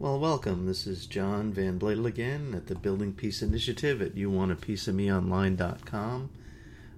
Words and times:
Well, 0.00 0.20
welcome. 0.20 0.66
This 0.66 0.86
is 0.86 1.06
John 1.06 1.52
Van 1.52 1.76
Bladel 1.76 2.06
again 2.06 2.54
at 2.54 2.68
the 2.68 2.76
Building 2.76 3.12
Peace 3.12 3.42
Initiative 3.42 4.00
at 4.00 4.14
youwantapieceofmeonline.com. 4.14 6.30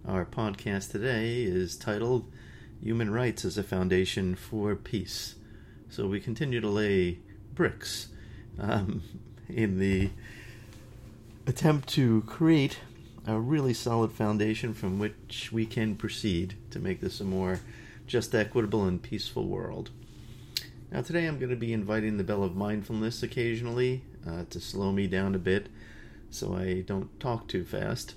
Our 0.07 0.27
podcast 0.27 0.91
today 0.91 1.45
is 1.45 1.77
titled 1.77 2.31
Human 2.83 3.11
Rights 3.11 3.47
as 3.47 3.57
a 3.57 3.63
Foundation 3.63 4.35
for 4.35 4.77
Peace. 4.77 5.37
So 5.89 6.09
we 6.09 6.21
continue 6.21 6.61
to 6.61 6.69
lay 6.69 7.21
bricks 7.55 8.09
um, 8.59 9.01
in 9.49 9.79
the 9.79 10.11
attempt 11.47 11.89
to 11.95 12.21
create 12.27 12.81
a 13.27 13.41
really 13.41 13.73
solid 13.73 14.13
foundation 14.13 14.75
from 14.75 14.99
which 14.99 15.51
we 15.51 15.65
can 15.65 15.97
proceed 15.97 16.53
to 16.71 16.79
make 16.79 17.01
this 17.01 17.19
a 17.19 17.25
more 17.25 17.61
just, 18.07 18.35
equitable, 18.35 18.85
and 18.85 19.01
peaceful 19.01 19.49
world. 19.49 19.89
Now, 20.93 21.03
today 21.03 21.27
I'm 21.27 21.39
going 21.39 21.51
to 21.51 21.57
be 21.57 21.73
inviting 21.73 22.17
the 22.17 22.25
bell 22.25 22.43
of 22.43 22.57
mindfulness 22.57 23.23
occasionally 23.23 24.03
uh, 24.29 24.45
to 24.51 24.61
slow 24.61 24.91
me 24.91 25.07
down 25.07 25.37
a 25.37 25.39
bit 25.39 25.69
so 26.31 26.57
I 26.57 26.81
don't 26.81 27.19
talk 27.21 27.47
too 27.47 27.65
fast 27.65 28.15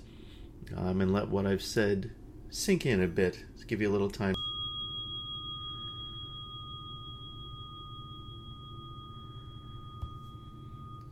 um, 0.76 1.00
and 1.00 1.12
let 1.12 1.28
what 1.28 1.46
I've 1.46 1.62
said 1.62 2.10
sink 2.50 2.84
in 2.84 3.00
a 3.00 3.06
bit 3.06 3.38
to 3.60 3.66
give 3.66 3.80
you 3.80 3.88
a 3.88 3.92
little 3.92 4.10
time. 4.10 4.34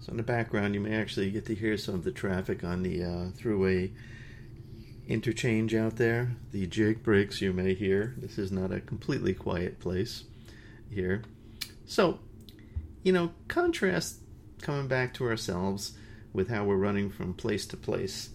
So, 0.01 0.11
in 0.11 0.17
the 0.17 0.25
background, 0.25 0.75
you 0.75 0.81
may 0.81 0.97
actually 0.97 1.31
get 1.31 1.47
to 1.47 1.55
hear 1.55 1.77
some 1.77 1.95
of 1.95 2.03
the 2.03 2.11
traffic 2.11 2.65
on 2.65 2.83
the 2.83 3.05
uh, 3.05 3.31
throughway 3.41 3.93
interchange 5.07 5.77
out 5.77 5.95
there. 5.95 6.33
The 6.51 6.67
jake 6.67 7.05
brakes 7.05 7.41
you 7.41 7.53
may 7.53 7.75
hear. 7.75 8.17
This 8.19 8.37
is 8.37 8.51
not 8.51 8.73
a 8.73 8.81
completely 8.81 9.33
quiet 9.33 9.79
place 9.79 10.25
here. 10.91 11.23
So, 11.85 12.21
you 13.03 13.13
know, 13.13 13.33
contrast 13.49 14.21
coming 14.61 14.89
back 14.89 15.13
to 15.15 15.27
ourselves 15.27 15.93
with 16.33 16.49
how 16.49 16.65
we're 16.65 16.77
running 16.77 17.11
from 17.11 17.35
place 17.35 17.67
to 17.67 17.77
place. 17.77 18.31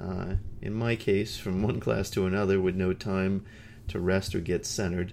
Uh, 0.00 0.36
in 0.62 0.74
my 0.74 0.96
case, 0.96 1.36
from 1.36 1.62
one 1.62 1.80
class 1.86 2.10
to 2.10 2.26
another 2.26 2.60
with 2.60 2.74
no 2.74 2.92
time 2.92 3.44
to 3.88 4.00
rest 4.00 4.34
or 4.34 4.40
get 4.40 4.64
centered. 4.64 5.12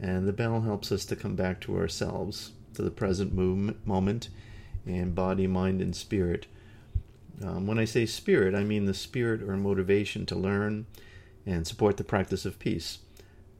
And 0.00 0.26
the 0.26 0.32
bell 0.32 0.60
helps 0.62 0.92
us 0.92 1.04
to 1.06 1.16
come 1.16 1.36
back 1.36 1.60
to 1.62 1.76
ourselves, 1.76 2.52
to 2.74 2.82
the 2.82 2.90
present 2.90 3.34
moment, 3.34 4.28
and 4.84 5.14
body, 5.14 5.46
mind, 5.46 5.80
and 5.80 5.96
spirit. 5.96 6.46
Um, 7.42 7.66
when 7.66 7.78
I 7.78 7.84
say 7.84 8.06
spirit, 8.06 8.54
I 8.54 8.62
mean 8.62 8.86
the 8.86 8.94
spirit 8.94 9.42
or 9.42 9.56
motivation 9.56 10.26
to 10.26 10.36
learn 10.36 10.86
and 11.44 11.66
support 11.66 11.96
the 11.96 12.04
practice 12.04 12.44
of 12.44 12.58
peace. 12.58 12.98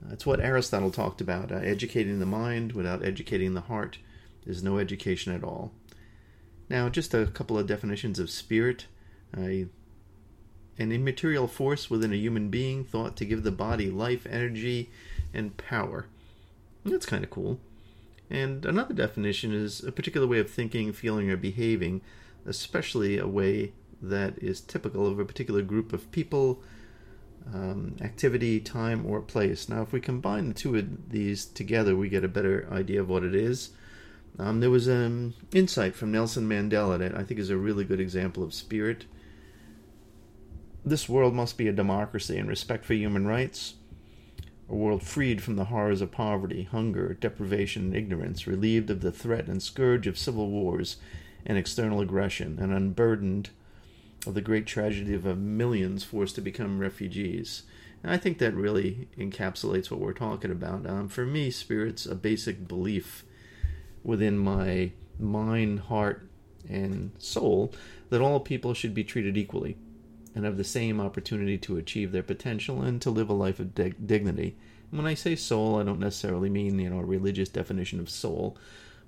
That's 0.03 0.27
what 0.27 0.41
Aristotle 0.41 0.91
talked 0.91 1.21
about. 1.21 1.51
Uh, 1.51 1.57
educating 1.57 2.19
the 2.19 2.27
mind 2.27 2.73
without 2.73 3.05
educating 3.05 3.55
the 3.55 3.63
heart 3.63 3.99
is 4.47 4.63
no 4.63 4.79
education 4.79 5.35
at 5.35 5.45
all. 5.45 5.73
Now, 6.69 6.89
just 6.89 7.15
a 7.15 7.27
couple 7.27 7.59
of 7.59 7.67
definitions 7.67 8.19
of 8.19 8.31
spirit. 8.31 8.87
Uh, 9.37 9.67
an 10.79 10.93
immaterial 10.93 11.49
force 11.49 11.89
within 11.89 12.13
a 12.13 12.17
human 12.17 12.51
being 12.51 12.85
thought 12.85 13.17
to 13.17 13.25
give 13.25 13.43
the 13.43 13.51
body 13.51 13.91
life, 13.91 14.27
energy, 14.29 14.91
and 15.33 15.57
power. 15.57 16.07
That's 16.85 17.07
kind 17.07 17.25
of 17.25 17.31
cool. 17.31 17.59
And 18.29 18.67
another 18.67 18.95
definition 18.95 19.53
is 19.53 19.83
a 19.83 19.93
particular 19.93 20.27
way 20.27 20.39
of 20.39 20.51
thinking, 20.51 20.93
feeling, 20.93 21.31
or 21.31 21.37
behaving, 21.37 22.03
especially 22.45 23.19
a 23.19 23.27
way 23.27 23.73
that 24.03 24.39
is 24.39 24.61
typical 24.61 25.07
of 25.07 25.19
a 25.19 25.25
particular 25.25 25.63
group 25.63 25.93
of 25.93 26.11
people, 26.13 26.63
um, 27.53 27.97
activity, 28.01 28.61
time, 28.61 29.07
or 29.07 29.21
place. 29.21 29.69
Now, 29.69 29.83
if 29.83 29.93
we 29.93 30.01
combine 30.01 30.49
the 30.49 30.55
two 30.55 30.77
of 30.77 31.11
these 31.11 31.45
together, 31.45 31.97
we 31.97 32.09
get 32.09 32.25
a 32.25 32.29
better 32.29 32.69
idea 32.71 33.01
of 33.01 33.09
what 33.09 33.23
it 33.23 33.35
is. 33.35 33.71
Um, 34.39 34.61
there 34.61 34.71
was 34.71 34.87
an 34.87 35.35
insight 35.53 35.95
from 35.95 36.13
Nelson 36.13 36.49
Mandela 36.49 36.99
that 36.99 37.17
I 37.17 37.23
think 37.23 37.41
is 37.41 37.51
a 37.51 37.57
really 37.57 37.85
good 37.85 38.01
example 38.01 38.43
of 38.43 38.53
spirit 38.53 39.07
this 40.87 41.09
world 41.09 41.35
must 41.35 41.59
be 41.59 41.67
a 41.67 41.73
democracy 41.73 42.39
and 42.39 42.49
respect 42.49 42.85
for 42.85 42.95
human 42.95 43.27
rights, 43.27 43.75
a 44.69 44.75
world 44.75 45.03
freed 45.03 45.43
from 45.43 45.57
the 45.57 45.65
horrors 45.65 46.01
of 46.01 46.13
poverty, 46.13 46.63
hunger, 46.63 47.15
deprivation, 47.15 47.87
and 47.87 47.97
ignorance, 47.97 48.47
relieved 48.47 48.89
of 48.89 49.01
the 49.01 49.11
threat 49.11 49.49
and 49.49 49.61
scourge 49.61 50.07
of 50.07 50.17
civil 50.17 50.49
wars 50.49 50.99
and 51.45 51.59
external 51.59 52.01
aggression, 52.01 52.59
and 52.61 52.73
unburdened 52.73 53.51
of 54.27 54.35
the 54.35 54.41
great 54.41 54.67
tragedy 54.67 55.15
of 55.15 55.25
millions 55.39 56.05
forced 56.05 56.35
to 56.35 56.41
become 56.41 56.79
refugees. 56.79 57.63
And 58.03 58.13
I 58.13 58.17
think 58.17 58.39
that 58.39 58.55
really 58.55 59.09
encapsulates 59.19 59.91
what 59.91 60.01
we're 60.01 60.13
talking 60.13 60.51
about. 60.51 60.87
Um, 60.87 61.09
for 61.09 61.25
me, 61.25 61.51
spirit's 61.51 62.07
a 62.07 62.15
basic 62.15 62.69
belief 62.69 63.25
within 64.03 64.39
my 64.39 64.93
mind, 65.19 65.81
heart, 65.81 66.29
and 66.69 67.13
soul 67.19 67.73
that 68.11 68.21
all 68.21 68.41
people 68.41 68.75
should 68.75 68.95
be 68.95 69.05
treated 69.05 69.37
equally 69.37 69.77
and 70.35 70.45
have 70.45 70.57
the 70.57 70.65
same 70.65 71.01
opportunity 71.01 71.57
to 71.59 71.77
achieve 71.77 72.13
their 72.13 72.23
potential 72.23 72.83
and 72.83 73.01
to 73.03 73.11
live 73.11 73.31
a 73.31 73.35
life 73.35 73.59
of 73.59 73.75
dig- 73.75 74.07
dignity. 74.07 74.57
And 74.91 74.99
when 74.99 75.07
I 75.07 75.15
say 75.15 75.35
soul, 75.35 75.81
I 75.81 75.83
don't 75.83 75.99
necessarily 75.99 76.51
mean 76.51 76.79
you 76.79 76.91
know 76.91 77.01
a 77.01 77.05
religious 77.05 77.49
definition 77.49 77.99
of 77.99 78.11
soul, 78.11 78.57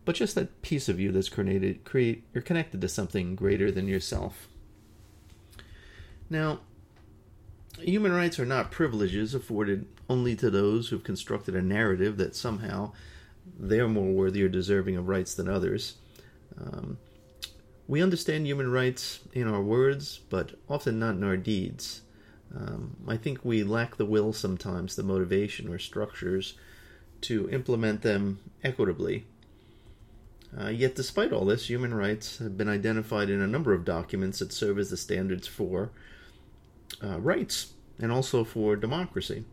but 0.05 0.17
just 0.17 0.35
that 0.35 0.63
piece 0.63 0.89
of 0.89 0.99
you 0.99 1.13
that's 1.13 1.29
created. 1.29 1.85
Create 1.85 2.25
you're 2.33 2.43
connected 2.43 2.81
to 2.81 2.89
something 2.89 3.37
greater 3.37 3.71
than 3.71 3.87
yourself. 3.87 4.49
Now, 6.31 6.61
human 7.79 8.13
rights 8.13 8.39
are 8.39 8.47
not 8.47 8.71
privileges 8.71 9.35
afforded 9.35 9.87
only 10.09 10.37
to 10.37 10.51
those 10.51 10.89
who've 10.89 11.05
constructed 11.05 11.55
a 11.55 11.63
narrative 11.63 12.17
that 12.19 12.37
somehow 12.37 12.93
they're 13.59 13.89
more 13.89 14.13
worthy 14.13 14.43
or 14.43 14.49
deserving 14.49 14.97
of 14.97 15.09
rights 15.09 15.35
than 15.35 15.49
others. 15.49 15.95
Um, 16.61 16.99
we 17.87 18.03
understand 18.03 18.47
human 18.47 18.71
rights 18.71 19.21
in 19.33 19.49
our 19.49 19.63
words, 19.63 20.21
but 20.29 20.53
often 20.69 20.99
not 20.99 21.15
in 21.15 21.25
our 21.25 21.37
deeds. 21.37 22.03
Um, 22.55 22.97
I 23.07 23.17
think 23.17 23.45
we 23.45 23.63
lack 23.63 23.97
the 23.97 24.07
will 24.07 24.33
sometimes, 24.33 24.97
the 24.97 25.03
motivation 25.03 25.69
or 25.69 25.79
structures 25.79 26.55
to 27.23 27.49
implement 27.51 28.03
them 28.03 28.41
equitably. 28.63 29.27
Uh, 30.59 30.69
yet, 30.69 30.95
despite 30.95 31.33
all 31.33 31.45
this, 31.45 31.69
human 31.69 31.93
rights 31.93 32.39
have 32.39 32.57
been 32.57 32.69
identified 32.69 33.29
in 33.29 33.41
a 33.41 33.47
number 33.47 33.75
of 33.75 33.85
documents 33.85 34.39
that 34.39 34.53
serve 34.53 34.79
as 34.79 34.91
the 34.91 34.97
standards 34.97 35.47
for 35.47 35.91
uh, 37.03 37.21
rights 37.21 37.73
and 38.01 38.13
also 38.13 38.45
for 38.45 38.77
democracy. 38.77 39.45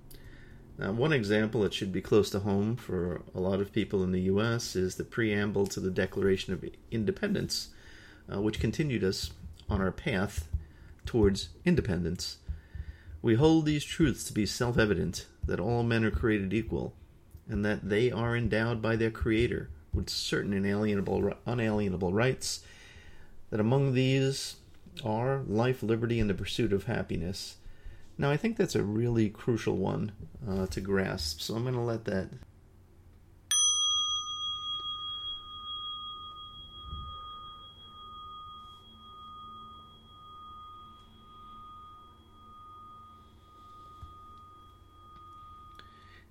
Now, 0.78 0.92
one 0.92 1.14
example 1.14 1.62
that 1.62 1.74
should 1.74 1.94
be 1.94 2.02
close 2.02 2.30
to 2.32 2.40
home 2.40 2.76
for 2.76 3.22
a 3.34 3.40
lot 3.40 3.62
of 3.62 3.72
people 3.72 4.04
in 4.04 4.12
the 4.12 4.22
U.S. 4.22 4.76
is 4.76 4.96
the 4.96 5.06
preamble 5.06 5.68
to 5.68 5.80
the 5.80 5.90
Declaration 5.90 6.54
of 6.54 6.66
Independence, 6.92 7.70
uh, 8.32 8.42
which 8.42 8.60
continued 8.60 9.04
us 9.04 9.32
on 9.70 9.80
our 9.82 9.92
path 9.92 10.50
towards 11.06 11.50
independence. 11.64 12.40
We 13.22 13.36
hold 13.36 13.66
these 13.66 13.86
truths 13.86 14.26
to 14.26 14.34
be 14.34 14.46
self 14.46 14.78
evident 14.78 15.28
that 15.46 15.60
all 15.60 15.84
men 15.84 16.04
are 16.04 16.12
created 16.12 16.54
equal, 16.54 16.94
and 17.48 17.64
that 17.64 17.88
they 17.90 18.12
are 18.12 18.36
endowed 18.36 18.82
by 18.82 18.98
their 18.98 19.12
Creator 19.12 19.70
with 19.94 20.10
certain 20.10 20.52
inalienable, 20.52 21.34
unalienable 21.46 22.12
rights, 22.12 22.64
that 23.50 23.62
among 23.62 23.94
these 23.94 24.58
are 25.04 25.44
life, 25.48 25.84
liberty, 25.84 26.20
and 26.20 26.30
the 26.30 26.34
pursuit 26.34 26.74
of 26.74 26.86
happiness. 26.86 27.58
Now, 28.18 28.32
I 28.32 28.38
think 28.38 28.58
that's 28.58 28.76
a 28.76 28.84
really 28.84 29.30
crucial 29.30 29.76
one 29.76 30.14
uh, 30.48 30.68
to 30.68 30.82
grasp, 30.82 31.42
so 31.42 31.56
I'm 31.56 31.64
going 31.64 31.76
to 31.76 31.82
let 31.82 32.06
that 32.06 32.30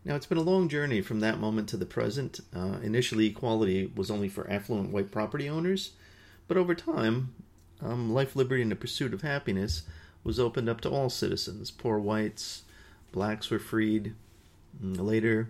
Now, 0.05 0.17
it's 0.17 0.27
been 0.27 0.37
a 0.37 0.43
long 0.43 0.69
journey 0.69 1.01
from 1.01 1.21
that 1.21 1.41
moment 1.41 1.69
to 1.71 1.79
the 1.79 1.87
present. 1.87 2.41
Uh, 2.55 2.79
initially, 2.83 3.27
equality 3.27 3.91
was 3.97 4.11
only 4.11 4.29
for 4.29 4.51
affluent 4.51 4.91
white 4.91 5.11
property 5.11 5.49
owners, 5.49 5.93
but 6.47 6.59
over 6.59 6.75
time, 6.75 7.35
um, 7.85 8.13
life, 8.13 8.35
liberty, 8.35 8.63
and 8.63 8.71
the 8.71 8.77
pursuit 8.77 9.15
of 9.15 9.23
happiness 9.23 9.83
was 10.23 10.41
opened 10.41 10.69
up 10.69 10.81
to 10.81 10.91
all 10.91 11.11
citizens. 11.11 11.71
Poor 11.71 11.99
whites, 11.99 12.63
blacks 13.13 13.51
were 13.51 13.59
freed. 13.59 14.15
Mm, 14.83 15.01
later, 15.01 15.49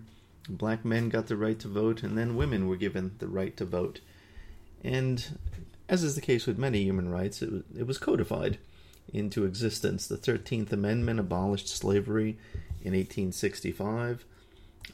black 0.49 0.85
men 0.85 1.09
got 1.09 1.29
the 1.29 1.37
right 1.37 1.59
to 1.61 1.69
vote, 1.69 2.03
and 2.03 2.19
then 2.19 2.37
women 2.37 2.69
were 2.69 2.77
given 2.77 3.13
the 3.19 3.29
right 3.29 3.57
to 3.57 3.65
vote. 3.65 4.01
And 4.83 5.39
as 5.89 6.03
is 6.03 6.15
the 6.15 6.21
case 6.21 6.47
with 6.47 6.59
many 6.59 6.83
human 6.83 7.09
rights, 7.09 7.41
it 7.41 7.53
was, 7.53 7.63
it 7.79 7.87
was 7.87 7.99
codified 7.99 8.59
into 9.13 9.45
existence. 9.45 10.07
The 10.07 10.17
13th 10.17 10.73
Amendment 10.73 11.21
abolished 11.21 11.69
slavery 11.69 12.37
in 12.83 12.93
1865. 12.93 14.25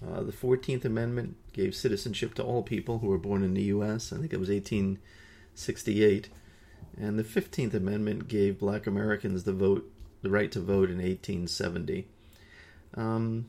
Uh, 0.07 0.23
the 0.23 0.33
14th 0.33 0.85
Amendment 0.85 1.37
gave 1.53 1.75
citizenship 1.75 2.35
to 2.35 2.45
all 2.45 2.63
people 2.63 2.99
who 2.99 3.09
were 3.09 3.19
born 3.19 3.43
in 3.43 3.55
the 3.55 3.65
U.S. 3.65 4.13
I 4.13 4.19
think 4.19 4.33
it 4.33 4.41
was 4.41 4.49
1868. 4.49 6.29
And 6.97 7.19
the 7.19 7.25
15th 7.25 7.75
Amendment 7.75 8.29
gave 8.29 8.59
black 8.59 8.87
Americans 8.87 9.44
the 9.44 9.53
vote, 9.53 9.91
the 10.23 10.31
right 10.31 10.50
to 10.53 10.61
vote 10.61 10.91
in 10.91 10.99
1870. 10.99 12.06
Um, 12.94 13.47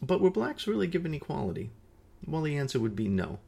but 0.00 0.20
were 0.20 0.30
blacks 0.30 0.66
really 0.66 0.86
given 0.86 1.14
equality? 1.14 1.70
Well, 2.26 2.42
the 2.42 2.56
answer 2.56 2.80
would 2.80 2.96
be 2.96 3.08
no. 3.08 3.38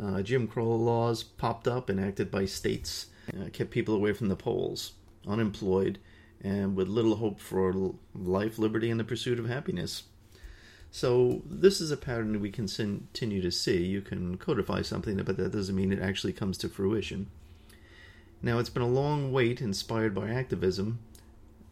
Uh, 0.00 0.22
Jim 0.22 0.46
Crow 0.46 0.76
laws 0.76 1.22
popped 1.22 1.66
up, 1.66 1.88
enacted 1.88 2.30
by 2.30 2.44
states, 2.44 3.06
uh, 3.32 3.48
kept 3.52 3.70
people 3.70 3.94
away 3.94 4.12
from 4.12 4.28
the 4.28 4.36
polls, 4.36 4.92
unemployed, 5.26 5.98
and 6.42 6.76
with 6.76 6.88
little 6.88 7.16
hope 7.16 7.40
for 7.40 7.94
life, 8.14 8.58
liberty, 8.58 8.90
and 8.90 9.00
the 9.00 9.04
pursuit 9.04 9.38
of 9.38 9.48
happiness. 9.48 10.04
So, 10.90 11.42
this 11.44 11.80
is 11.80 11.90
a 11.90 11.96
pattern 11.96 12.40
we 12.40 12.50
can 12.50 12.68
continue 12.68 13.42
to 13.42 13.50
see. 13.50 13.84
You 13.84 14.00
can 14.00 14.36
codify 14.38 14.82
something, 14.82 15.16
but 15.16 15.36
that 15.36 15.52
doesn't 15.52 15.74
mean 15.74 15.92
it 15.92 16.00
actually 16.00 16.32
comes 16.32 16.58
to 16.58 16.68
fruition. 16.68 17.28
Now, 18.42 18.58
it's 18.58 18.70
been 18.70 18.82
a 18.82 18.88
long 18.88 19.32
wait 19.32 19.60
inspired 19.60 20.14
by 20.14 20.28
activism 20.28 21.00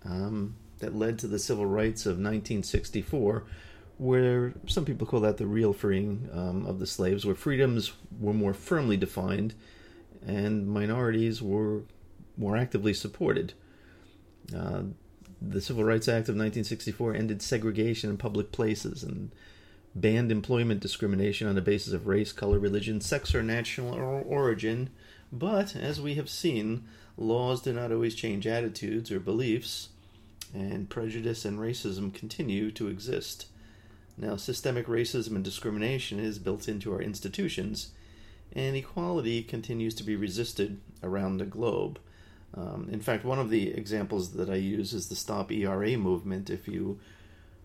um, 0.05 0.57
that 0.79 0.95
led 0.95 1.19
to 1.21 1.27
the 1.27 1.39
civil 1.39 1.67
rights 1.67 2.07
of 2.07 2.13
1964, 2.13 3.45
where 3.99 4.55
some 4.67 4.85
people 4.85 5.07
call 5.07 5.21
that 5.21 5.37
the 5.37 5.47
real 5.47 5.73
freeing 5.73 6.29
um, 6.33 6.67
of 6.67 6.79
the 6.79 6.87
slaves, 6.87 7.25
where 7.25 7.35
freedoms 7.35 7.93
were 8.19 8.33
more 8.33 8.55
firmly 8.55 8.97
defined 8.97 9.55
and 10.27 10.67
minorities 10.67 11.43
were 11.43 11.83
more 12.37 12.57
actively 12.57 12.95
supported. 12.95 13.53
Uh, 14.55 14.83
the 15.41 15.61
Civil 15.61 15.85
Rights 15.85 16.09
Act 16.09 16.29
of 16.29 16.37
1964 16.37 17.15
ended 17.15 17.43
segregation 17.43 18.11
in 18.11 18.17
public 18.17 18.51
places 18.53 19.03
and 19.03 19.31
banned 19.95 20.33
employment 20.33 20.81
discrimination 20.81 21.47
on 21.47 21.55
the 21.55 21.63
basis 21.63 21.93
of 21.93 22.07
race, 22.07 22.33
color, 22.33 22.59
religion, 22.59 23.01
sex, 23.01 23.35
or 23.35 23.43
national 23.43 23.95
origin. 24.27 24.91
But, 25.35 25.75
as 25.75 26.01
we 26.01 26.15
have 26.15 26.31
seen, 26.31 26.85
laws 27.17 27.61
do 27.61 27.73
not 27.73 27.91
always 27.91 28.15
change 28.15 28.47
attitudes 28.47 29.11
or 29.11 29.19
beliefs, 29.19 29.89
and 30.55 30.89
prejudice 30.89 31.45
and 31.45 31.59
racism 31.59 32.15
continue 32.15 32.71
to 32.71 32.87
exist. 32.87 33.47
Now, 34.17 34.37
systemic 34.37 34.87
racism 34.87 35.35
and 35.35 35.43
discrimination 35.43 36.21
is 36.21 36.39
built 36.39 36.69
into 36.69 36.93
our 36.93 37.03
institutions, 37.03 37.91
and 38.53 38.77
equality 38.77 39.43
continues 39.43 39.97
to 39.97 40.05
be 40.05 40.15
resisted 40.15 40.81
around 41.03 41.39
the 41.39 41.47
globe. 41.47 41.99
Um, 42.57 42.89
in 42.93 43.01
fact, 43.01 43.25
one 43.25 43.41
of 43.41 43.51
the 43.51 43.73
examples 43.73 44.35
that 44.35 44.49
I 44.49 44.55
use 44.55 44.95
is 44.95 45.09
the 45.09 45.17
Stop 45.17 45.51
ERA 45.51 45.99
movement. 45.99 46.49
If 46.49 46.69
you 46.69 47.01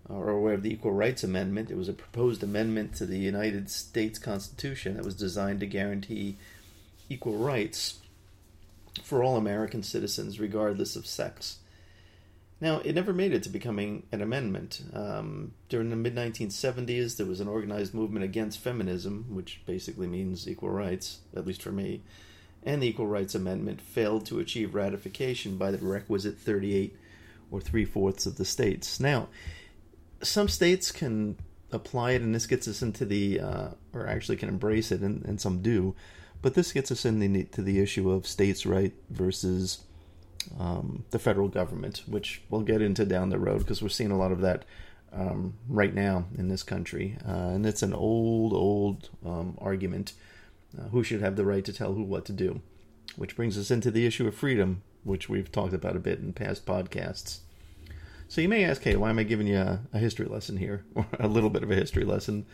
are 0.10 0.32
aware 0.32 0.56
of 0.56 0.64
the 0.64 0.74
Equal 0.74 0.94
Rights 0.94 1.24
Amendment, 1.24 1.70
it 1.70 1.78
was 1.78 1.88
a 1.88 1.94
proposed 1.94 2.42
amendment 2.42 2.96
to 2.96 3.06
the 3.06 3.20
United 3.20 3.70
States 3.70 4.18
Constitution 4.18 4.96
that 4.96 5.06
was 5.06 5.14
designed 5.14 5.60
to 5.60 5.68
guarantee 5.68 6.40
equal 7.10 7.38
rights 7.38 8.00
for 9.04 9.24
all 9.24 9.38
American 9.38 9.84
citizens, 9.84 10.40
regardless 10.40 10.96
of 10.96 11.06
sex. 11.06 11.60
Now, 12.62 12.80
it 12.80 12.94
never 12.94 13.14
made 13.14 13.34
it 13.34 13.44
to 13.44 13.50
becoming 13.50 14.04
an 14.12 14.22
amendment. 14.22 14.82
Um, 14.94 15.54
during 15.70 15.90
the 15.90 15.96
mid 15.96 16.16
1970s, 16.16 17.16
there 17.16 17.26
was 17.26 17.40
an 17.40 17.48
organized 17.48 17.94
movement 17.94 18.26
against 18.26 18.60
feminism, 18.60 19.28
which 19.30 19.62
basically 19.66 20.08
means 20.08 20.48
equal 20.48 20.70
rights, 20.70 21.20
at 21.36 21.48
least 21.48 21.62
for 21.62 21.72
me, 21.72 22.02
and 22.64 22.82
the 22.82 22.88
Equal 22.88 23.08
Rights 23.08 23.36
Amendment 23.36 23.80
failed 23.82 24.26
to 24.26 24.40
achieve 24.40 24.76
ratification 24.76 25.58
by 25.58 25.72
the 25.72 25.78
requisite 25.78 26.38
38 26.38 26.96
or 27.52 27.62
three 27.62 27.86
fourths 27.86 28.26
of 28.26 28.36
the 28.36 28.46
states. 28.46 29.00
Now, 29.00 29.30
some 30.22 30.50
states 30.50 30.92
can 30.92 31.38
apply 31.72 32.12
it, 32.12 32.22
and 32.22 32.36
this 32.36 32.48
gets 32.48 32.68
us 32.68 32.82
into 32.82 33.06
the, 33.06 33.40
uh, 33.40 33.68
or 33.94 34.08
actually 34.08 34.36
can 34.36 34.50
embrace 34.50 34.92
it, 34.92 35.02
and, 35.02 35.24
and 35.24 35.40
some 35.40 35.62
do, 35.62 35.96
but 36.42 36.54
this 36.54 36.72
gets 36.72 36.92
us 36.92 37.06
into 37.06 37.62
the 37.62 37.80
issue 37.80 38.10
of 38.12 38.28
states' 38.28 38.66
right 38.66 38.94
versus 39.10 39.84
um, 40.60 41.04
the 41.12 41.20
federal 41.20 41.48
government, 41.48 42.04
which 42.08 42.42
we'll 42.50 42.62
get 42.62 42.82
into 42.82 43.06
down 43.06 43.30
the 43.30 43.40
road 43.40 43.60
because 43.60 43.82
we're 43.82 43.90
seeing 43.90 44.12
a 44.12 44.18
lot 44.18 44.32
of 44.32 44.42
that 44.42 44.66
um, 45.12 45.56
right 45.68 45.94
now 45.94 46.26
in 46.38 46.48
this 46.48 46.64
country. 46.64 47.18
Uh, 47.28 47.50
and 47.50 47.66
it's 47.66 47.84
an 47.84 47.94
old, 47.94 48.54
old 48.54 49.10
um, 49.26 49.58
argument 49.60 50.14
uh, 50.78 50.84
who 50.90 51.04
should 51.04 51.22
have 51.22 51.36
the 51.36 51.46
right 51.46 51.66
to 51.66 51.74
tell 51.74 51.94
who 51.94 52.04
what 52.04 52.26
to 52.26 52.34
do. 52.34 52.62
Which 53.16 53.36
brings 53.36 53.58
us 53.58 53.72
into 53.72 53.92
the 53.92 54.06
issue 54.06 54.28
of 54.28 54.36
freedom, 54.36 54.84
which 55.04 55.28
we've 55.28 55.52
talked 55.52 55.74
about 55.74 55.96
a 55.96 56.00
bit 56.00 56.20
in 56.20 56.32
past 56.32 56.66
podcasts. 56.66 57.40
So 58.28 58.42
you 58.42 58.48
may 58.48 58.64
ask, 58.64 58.84
hey, 58.84 58.96
why 58.96 59.10
am 59.10 59.18
I 59.18 59.24
giving 59.24 59.48
you 59.48 59.58
a, 59.58 59.80
a 59.92 59.98
history 59.98 60.28
lesson 60.28 60.58
here, 60.58 60.86
or 60.94 61.08
a 61.20 61.28
little 61.28 61.50
bit 61.50 61.64
of 61.64 61.72
a 61.72 61.76
history 61.76 62.06
lesson? 62.06 62.46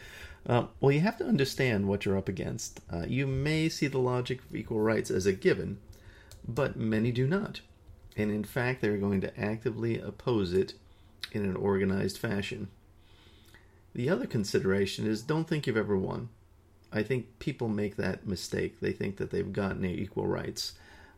Uh, 0.47 0.67
well, 0.79 0.91
you 0.91 1.01
have 1.01 1.17
to 1.17 1.25
understand 1.25 1.87
what 1.87 2.05
you're 2.05 2.17
up 2.17 2.29
against. 2.29 2.81
Uh, 2.91 3.05
you 3.07 3.25
may 3.25 3.67
see 3.67 3.87
the 3.87 3.97
logic 3.97 4.39
of 4.39 4.55
equal 4.55 4.79
rights 4.79 5.09
as 5.09 5.25
a 5.25 5.33
given, 5.33 5.79
but 6.47 6.75
many 6.75 7.11
do 7.11 7.25
not 7.25 7.61
and 8.15 8.31
in 8.31 8.43
fact, 8.43 8.81
they're 8.81 8.97
going 8.97 9.21
to 9.21 9.39
actively 9.39 9.99
oppose 9.99 10.53
it 10.53 10.73
in 11.31 11.43
an 11.43 11.55
organized 11.55 12.17
fashion. 12.17 12.69
The 13.93 14.09
other 14.09 14.25
consideration 14.25 15.05
is 15.05 15.21
don't 15.21 15.47
think 15.47 15.67
you've 15.67 15.77
ever 15.77 15.97
won. 15.97 16.29
I 16.91 17.03
think 17.03 17.39
people 17.39 17.67
make 17.67 17.97
that 17.97 18.27
mistake. 18.27 18.79
They 18.79 18.93
think 18.93 19.17
that 19.17 19.31
they've 19.31 19.51
gotten 19.51 19.83
equal 19.85 20.27
rights. 20.27 20.73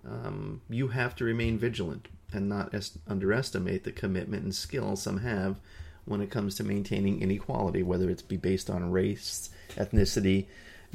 Um, 0.08 0.62
you 0.70 0.90
have 0.90 1.16
to 1.18 1.24
remain 1.24 1.60
vigilant 1.60 2.08
and 2.34 2.50
not 2.50 2.74
est- 2.74 2.98
underestimate 3.08 3.84
the 3.84 3.92
commitment 3.92 4.44
and 4.44 4.56
skill 4.56 4.96
some 4.96 5.20
have 5.20 5.60
when 6.08 6.22
it 6.22 6.32
comes 6.32 6.56
to 6.56 6.64
maintaining 6.64 7.22
inequality, 7.22 7.84
whether 7.84 8.10
it's 8.10 8.22
be 8.22 8.38
based 8.38 8.70
on 8.70 8.92
race, 8.92 9.50
ethnicity, 9.76 10.46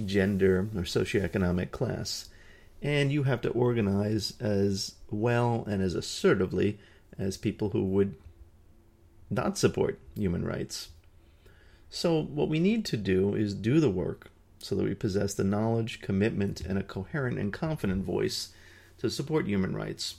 gender, 0.05 0.69
or 0.75 0.83
socioeconomic 0.83 1.71
class 1.71 2.29
and 2.83 3.13
you 3.13 3.23
have 3.23 3.41
to 3.41 3.51
organize 3.51 4.35
as 4.41 4.97
well 5.11 5.65
and 5.69 5.81
as 5.81 5.95
assertively 5.95 6.79
as 7.17 7.37
people 7.37 7.71
who 7.71 7.85
would 7.85 8.17
not 9.31 9.57
support 9.57 9.99
human 10.17 10.45
rights. 10.45 10.89
So, 11.89 12.23
what 12.23 12.49
we 12.49 12.59
need 12.59 12.85
to 12.87 12.97
do 12.97 13.35
is 13.35 13.55
do 13.55 13.79
the 13.79 13.91
work 13.91 14.31
so 14.59 14.75
that 14.75 14.85
we 14.85 14.95
possess 14.95 15.35
the 15.35 15.45
knowledge, 15.45 16.01
commitment, 16.01 16.61
and 16.61 16.79
a 16.79 16.83
coherent 16.83 17.39
and 17.39 17.53
confident 17.53 18.05
voice 18.05 18.51
to 18.99 19.11
support 19.11 19.47
human 19.47 19.75
rights. 19.75 20.17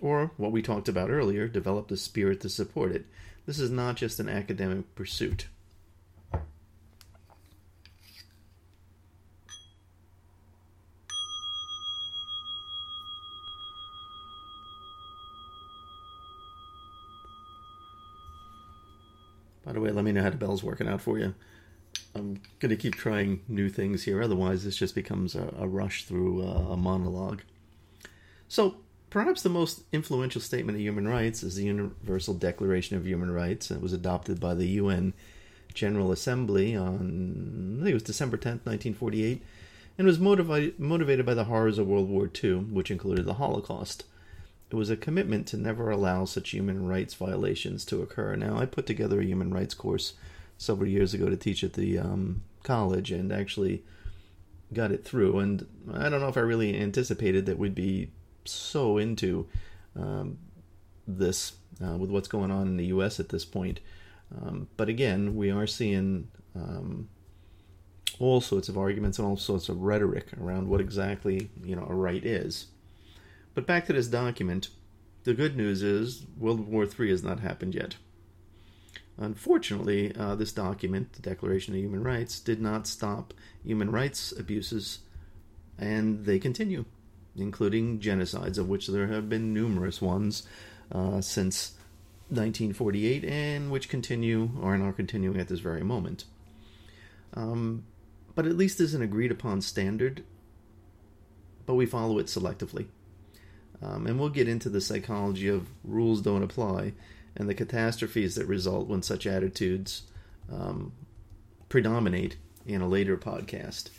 Or, 0.00 0.32
what 0.36 0.52
we 0.52 0.62
talked 0.62 0.88
about 0.88 1.10
earlier, 1.10 1.46
develop 1.46 1.88
the 1.88 1.96
spirit 1.96 2.40
to 2.40 2.48
support 2.48 2.92
it. 2.92 3.06
This 3.44 3.58
is 3.58 3.70
not 3.70 3.96
just 3.96 4.20
an 4.20 4.28
academic 4.28 4.94
pursuit. 4.94 5.48
By 19.64 19.72
the 19.72 19.80
way, 19.80 19.90
let 19.90 20.04
me 20.04 20.12
know 20.12 20.22
how 20.22 20.30
the 20.30 20.36
bell's 20.36 20.62
working 20.62 20.88
out 20.88 21.00
for 21.00 21.18
you. 21.18 21.34
I'm 22.14 22.40
going 22.60 22.70
to 22.70 22.76
keep 22.76 22.94
trying 22.94 23.40
new 23.48 23.68
things 23.68 24.04
here, 24.04 24.22
otherwise, 24.22 24.64
this 24.64 24.76
just 24.76 24.94
becomes 24.94 25.34
a, 25.34 25.52
a 25.58 25.66
rush 25.66 26.04
through 26.04 26.42
a, 26.42 26.72
a 26.72 26.76
monologue. 26.76 27.42
So, 28.48 28.76
perhaps 29.12 29.42
the 29.42 29.48
most 29.50 29.82
influential 29.92 30.40
statement 30.40 30.76
of 30.76 30.80
human 30.80 31.06
rights 31.06 31.42
is 31.42 31.54
the 31.54 31.64
Universal 31.64 32.32
Declaration 32.32 32.96
of 32.96 33.06
Human 33.06 33.30
Rights. 33.30 33.70
It 33.70 33.82
was 33.82 33.92
adopted 33.92 34.40
by 34.40 34.54
the 34.54 34.66
UN 34.68 35.12
General 35.74 36.12
Assembly 36.12 36.74
on, 36.74 37.76
I 37.78 37.84
think 37.84 37.90
it 37.90 37.94
was 37.94 38.02
December 38.04 38.38
10th, 38.38 38.64
1948, 38.64 39.42
and 39.98 40.06
was 40.06 40.18
motivated, 40.18 40.80
motivated 40.80 41.26
by 41.26 41.34
the 41.34 41.44
horrors 41.44 41.76
of 41.76 41.86
World 41.86 42.08
War 42.08 42.30
II, 42.42 42.54
which 42.54 42.90
included 42.90 43.26
the 43.26 43.34
Holocaust. 43.34 44.04
It 44.70 44.76
was 44.76 44.88
a 44.88 44.96
commitment 44.96 45.46
to 45.48 45.58
never 45.58 45.90
allow 45.90 46.24
such 46.24 46.48
human 46.48 46.88
rights 46.88 47.12
violations 47.12 47.84
to 47.84 48.00
occur. 48.00 48.34
Now, 48.34 48.56
I 48.56 48.64
put 48.64 48.86
together 48.86 49.20
a 49.20 49.26
human 49.26 49.52
rights 49.52 49.74
course 49.74 50.14
several 50.56 50.88
years 50.88 51.12
ago 51.12 51.28
to 51.28 51.36
teach 51.36 51.62
at 51.62 51.74
the 51.74 51.98
um, 51.98 52.44
college 52.62 53.12
and 53.12 53.30
actually 53.30 53.84
got 54.72 54.90
it 54.90 55.04
through. 55.04 55.38
And 55.38 55.66
I 55.92 56.08
don't 56.08 56.22
know 56.22 56.28
if 56.28 56.38
I 56.38 56.40
really 56.40 56.80
anticipated 56.80 57.44
that 57.44 57.58
we'd 57.58 57.74
be 57.74 58.08
so 58.44 58.98
into 58.98 59.48
um, 59.96 60.38
this 61.06 61.52
uh, 61.84 61.96
with 61.96 62.10
what's 62.10 62.28
going 62.28 62.50
on 62.50 62.66
in 62.68 62.76
the 62.76 62.86
U.S. 62.86 63.20
at 63.20 63.28
this 63.28 63.44
point. 63.44 63.80
Um, 64.34 64.68
but 64.76 64.88
again, 64.88 65.36
we 65.36 65.50
are 65.50 65.66
seeing 65.66 66.28
um, 66.54 67.08
all 68.18 68.40
sorts 68.40 68.68
of 68.68 68.78
arguments 68.78 69.18
and 69.18 69.26
all 69.26 69.36
sorts 69.36 69.68
of 69.68 69.82
rhetoric 69.82 70.28
around 70.40 70.68
what 70.68 70.80
exactly 70.80 71.50
you 71.64 71.76
know 71.76 71.86
a 71.88 71.94
right 71.94 72.24
is. 72.24 72.66
But 73.54 73.66
back 73.66 73.86
to 73.86 73.92
this 73.92 74.08
document. 74.08 74.68
The 75.24 75.34
good 75.34 75.56
news 75.56 75.84
is 75.84 76.26
World 76.36 76.66
War 76.66 76.84
III 76.84 77.10
has 77.10 77.22
not 77.22 77.40
happened 77.40 77.76
yet. 77.76 77.94
Unfortunately, 79.18 80.14
uh, 80.16 80.34
this 80.34 80.52
document, 80.52 81.12
the 81.12 81.22
Declaration 81.22 81.74
of 81.74 81.80
Human 81.80 82.02
Rights, 82.02 82.40
did 82.40 82.60
not 82.60 82.86
stop 82.88 83.32
human 83.64 83.90
rights 83.92 84.32
abuses, 84.36 85.00
and 85.78 86.24
they 86.24 86.38
continue, 86.38 86.86
including 87.36 87.98
genocides, 87.98 88.58
of 88.58 88.68
which 88.68 88.86
there 88.88 89.08
have 89.08 89.28
been 89.28 89.52
numerous 89.54 90.00
ones 90.00 90.46
uh, 90.90 91.20
since 91.20 91.72
1948, 92.28 93.24
and 93.24 93.70
which 93.70 93.88
continue 93.88 94.50
or 94.60 94.76
are 94.76 94.92
continuing 94.92 95.38
at 95.38 95.48
this 95.48 95.60
very 95.60 95.82
moment. 95.82 96.24
Um, 97.34 97.84
but 98.34 98.46
at 98.46 98.56
least 98.56 98.78
there's 98.78 98.94
an 98.94 99.02
agreed 99.02 99.30
upon 99.30 99.60
standard, 99.60 100.24
but 101.66 101.74
we 101.74 101.86
follow 101.86 102.18
it 102.18 102.26
selectively. 102.26 102.86
Um, 103.82 104.06
and 104.06 104.18
we'll 104.18 104.28
get 104.28 104.48
into 104.48 104.68
the 104.68 104.80
psychology 104.80 105.48
of 105.48 105.68
rules 105.82 106.22
don't 106.22 106.42
apply 106.42 106.92
and 107.36 107.48
the 107.48 107.54
catastrophes 107.54 108.34
that 108.36 108.46
result 108.46 108.86
when 108.86 109.02
such 109.02 109.26
attitudes 109.26 110.02
um, 110.52 110.92
predominate 111.68 112.36
in 112.66 112.80
a 112.80 112.88
later 112.88 113.16
podcast. 113.16 113.90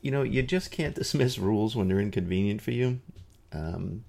You 0.00 0.10
know, 0.10 0.22
you 0.22 0.42
just 0.42 0.70
can't 0.70 0.94
dismiss 0.96 1.38
rules 1.38 1.76
when 1.76 1.88
they're 1.88 2.00
inconvenient 2.00 2.62
for 2.62 2.70
you. 2.70 3.00
Um, 3.52 4.04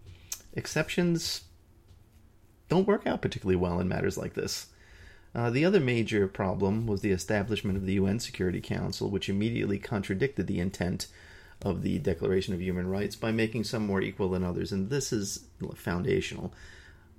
exceptions 0.54 1.42
don't 2.70 2.88
work 2.88 3.06
out 3.06 3.22
particularly 3.22 3.58
well 3.58 3.80
in 3.80 3.88
matters 3.88 4.18
like 4.18 4.34
this. 4.34 4.68
Uh, 5.34 5.50
the 5.50 5.64
other 5.64 5.80
major 5.80 6.28
problem 6.28 6.86
was 6.88 7.02
the 7.02 7.12
establishment 7.12 7.78
of 7.78 7.86
the 7.86 7.94
UN 7.94 8.20
Security 8.20 8.60
Council, 8.60 9.10
which 9.10 9.30
immediately 9.30 9.80
contradicted 9.80 10.48
the 10.48 10.60
intent 10.60 11.08
of 11.62 11.84
the 11.84 12.00
Declaration 12.00 12.54
of 12.54 12.62
Human 12.62 12.88
Rights 12.88 13.16
by 13.16 13.32
making 13.32 13.64
some 13.64 13.86
more 13.86 14.02
equal 14.02 14.30
than 14.30 14.44
others. 14.44 14.72
And 14.72 14.90
this 14.90 15.14
is 15.14 15.46
foundational. 15.76 16.54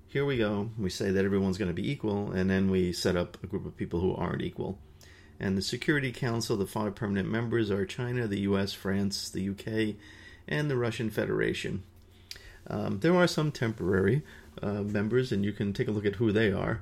Here 0.09 0.26
we 0.26 0.37
go. 0.37 0.71
We 0.79 0.91
say 0.91 1.11
that 1.11 1.25
everyone's 1.25 1.57
going 1.57 1.71
to 1.71 1.75
be 1.75 1.91
equal, 1.91 2.33
and 2.33 2.50
then 2.50 2.71
we 2.71 2.93
set 2.93 3.17
up 3.17 3.43
a 3.43 3.47
group 3.47 3.64
of 3.64 3.76
people 3.76 4.00
who 4.00 4.14
aren't 4.14 4.43
equal. 4.43 4.79
And 5.42 5.58
the 5.58 5.62
Security 5.62 6.12
Council, 6.12 6.56
the 6.56 6.68
five 6.68 6.94
permanent 6.94 7.28
members 7.28 7.68
are 7.68 7.84
China, 7.84 8.28
the 8.28 8.42
US, 8.42 8.72
France, 8.72 9.28
the 9.28 9.49
UK, 9.49 9.96
and 10.46 10.70
the 10.70 10.76
Russian 10.76 11.11
Federation. 11.11 11.82
Um, 12.68 13.00
there 13.00 13.16
are 13.16 13.26
some 13.26 13.50
temporary 13.50 14.22
uh, 14.62 14.82
members, 14.82 15.32
and 15.32 15.44
you 15.44 15.52
can 15.52 15.72
take 15.72 15.88
a 15.88 15.90
look 15.90 16.06
at 16.06 16.14
who 16.14 16.30
they 16.30 16.52
are. 16.52 16.80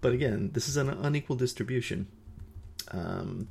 But 0.00 0.12
again, 0.12 0.50
this 0.52 0.68
is 0.68 0.76
an 0.76 0.88
unequal 0.88 1.34
distribution. 1.34 2.06
Um, 2.92 3.48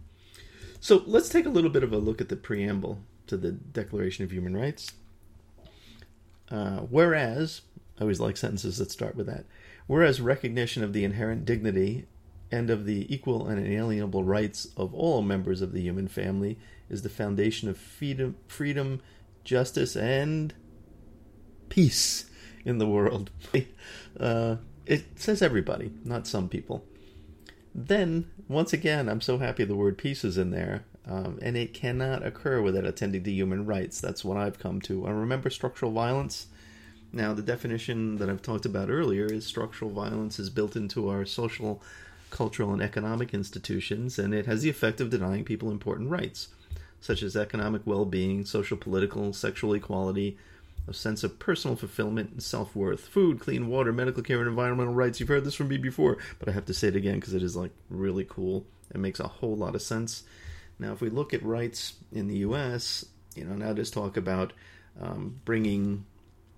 so 0.79 1.03
let's 1.05 1.27
take 1.27 1.45
a 1.45 1.50
little 1.50 1.69
bit 1.69 1.83
of 1.83 1.91
a 1.91 1.97
look 1.97 2.21
at 2.21 2.29
the 2.29 2.38
preamble 2.38 3.00
to 3.27 3.35
the 3.35 3.51
Declaration 3.51 4.24
of 4.24 4.31
Human 4.31 4.55
Rights. 4.55 4.93
Uh, 6.50 6.79
whereas, 6.89 7.62
I 8.00 8.03
always 8.03 8.21
like 8.21 8.38
sentences 8.38 8.77
that 8.77 8.89
start 8.89 9.17
with 9.17 9.27
that. 9.27 9.43
Whereas 9.85 10.21
recognition 10.21 10.81
of 10.81 10.93
the 10.93 11.03
inherent 11.03 11.43
dignity 11.43 12.05
and 12.55 12.69
of 12.69 12.85
the 12.85 13.13
equal 13.13 13.47
and 13.47 13.59
inalienable 13.59 14.24
rights 14.24 14.69
of 14.77 14.93
all 14.93 15.21
members 15.21 15.62
of 15.62 15.74
the 15.74 15.81
human 15.81 16.07
family 16.07 16.57
is 16.89 17.01
the 17.01 17.09
foundation 17.09 17.67
of 17.67 17.77
freedom, 17.77 18.35
freedom 18.47 19.01
justice, 19.43 19.95
and 19.95 20.53
peace 21.69 22.29
in 22.63 22.77
the 22.77 22.88
world. 22.88 23.29
Uh, 24.17 24.55
it 24.85 25.03
says 25.19 25.41
everybody, 25.41 25.91
not 26.05 26.25
some 26.25 26.47
people. 26.47 26.85
Then, 27.74 28.31
once 28.47 28.71
again, 28.71 29.09
I'm 29.09 29.19
so 29.19 29.39
happy 29.39 29.65
the 29.65 29.75
word 29.75 29.97
peace 29.97 30.24
is 30.24 30.38
in 30.38 30.51
there, 30.51 30.85
um, 31.05 31.38
and 31.41 31.57
it 31.57 31.74
cannot 31.74 32.25
occur 32.25 32.62
without 32.62 32.85
attending 32.85 33.25
to 33.25 33.31
human 33.31 33.65
rights. 33.65 34.00
That's 34.00 34.24
what 34.24 34.38
I've 34.38 34.57
come 34.57 34.79
to. 34.83 35.05
I 35.05 35.12
remember 35.12 35.50
structural 35.50 35.91
violence. 35.91 36.47
Now, 37.12 37.33
the 37.33 37.41
definition 37.41 38.15
that 38.19 38.29
I've 38.29 38.41
talked 38.41 38.65
about 38.65 38.89
earlier 38.89 39.25
is 39.25 39.45
structural 39.45 39.91
violence 39.91 40.39
is 40.39 40.50
built 40.50 40.77
into 40.77 41.09
our 41.09 41.25
social, 41.25 41.81
cultural, 42.29 42.74
and 42.74 42.82
economic 42.82 43.34
institutions, 43.34 44.20
and 44.20 44.34
it 44.34 44.46
has 44.46 44.62
the 44.62 44.70
effect 44.70 45.01
of 45.01 45.10
denying 45.10 45.44
people 45.44 45.72
important 45.72 46.10
rights, 46.10 46.50
such 47.01 47.24
as 47.24 47.36
economic 47.36 47.82
well 47.86 48.05
being, 48.05 48.46
social, 48.46 48.77
political, 48.77 49.34
sexual 49.34 49.74
equality, 49.74 50.38
a 50.88 50.94
sense 50.94 51.24
of 51.24 51.39
personal 51.39 51.75
fulfillment 51.75 52.32
and 52.32 52.44
self 52.44 52.75
worth. 52.75 53.08
Food, 53.08 53.39
clean 53.39 53.67
water, 53.67 53.91
medical 53.91 54.24
care, 54.24 54.39
and 54.39 54.48
environmental 54.48 54.94
rights. 54.94 55.20
You've 55.20 55.29
heard 55.29 55.46
this 55.46 55.55
from 55.55 55.67
me 55.67 55.77
before, 55.77 56.17
but 56.39 56.50
I 56.50 56.51
have 56.51 56.65
to 56.65 56.74
say 56.74 56.89
it 56.89 56.96
again 56.96 57.15
because 57.15 57.34
it 57.34 57.44
is 57.44 57.55
like 57.55 57.72
really 57.89 58.25
cool. 58.27 58.65
It 58.94 59.00
makes 59.00 59.20
a 59.20 59.27
whole 59.27 59.55
lot 59.55 59.75
of 59.75 59.82
sense. 59.82 60.24
Now, 60.77 60.91
if 60.94 61.01
we 61.01 61.10
look 61.10 61.34
at 61.34 61.44
rights 61.44 61.94
in 62.12 62.27
the 62.27 62.39
U.S., 62.39 63.05
you 63.36 63.46
know, 63.46 63.55
now 63.55 63.74
just 63.74 63.94
talk 63.94 64.17
about 64.17 64.53
um, 65.01 65.39
bringing 65.46 66.05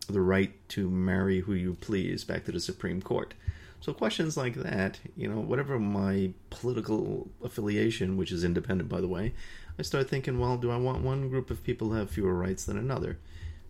the 0.07 0.21
right 0.21 0.53
to 0.69 0.89
marry 0.89 1.41
who 1.41 1.53
you 1.53 1.77
please 1.79 2.23
back 2.23 2.45
to 2.45 2.51
the 2.51 2.59
Supreme 2.59 3.01
Court. 3.01 3.33
So 3.79 3.93
questions 3.93 4.35
like 4.35 4.55
that, 4.55 4.99
you 5.15 5.27
know, 5.27 5.39
whatever 5.39 5.79
my 5.79 6.31
political 6.49 7.29
affiliation, 7.43 8.17
which 8.17 8.31
is 8.31 8.43
independent 8.43 8.89
by 8.89 9.01
the 9.01 9.07
way, 9.07 9.33
I 9.79 9.83
start 9.83 10.09
thinking, 10.09 10.39
well, 10.39 10.57
do 10.57 10.71
I 10.71 10.77
want 10.77 11.03
one 11.03 11.29
group 11.29 11.51
of 11.51 11.63
people 11.63 11.89
to 11.89 11.95
have 11.95 12.09
fewer 12.09 12.33
rights 12.33 12.65
than 12.65 12.77
another? 12.77 13.19